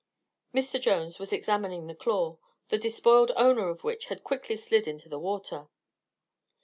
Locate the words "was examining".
1.19-1.85